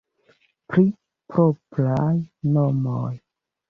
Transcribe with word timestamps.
Pri 0.71 0.85
propraj 1.35 2.11
nomoj. 2.59 3.09